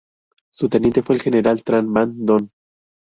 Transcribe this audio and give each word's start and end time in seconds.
Su 0.51 0.67
teniente 0.67 1.03
fue 1.03 1.13
el 1.17 1.21
General 1.21 1.63
Tran 1.63 1.93
Van 1.93 2.13
Don. 2.25 2.49